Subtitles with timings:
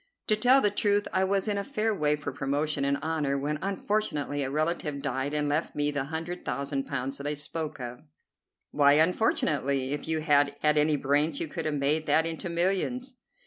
[0.29, 3.59] To tell the truth, I was in a fair way for promotion and honor when
[3.61, 7.99] unfortunately a relative died and left me the hundred thousand pounds that I spoke of."
[8.71, 9.93] "Why unfortunately?
[9.93, 13.13] If you had had any brains you could have made that into millions."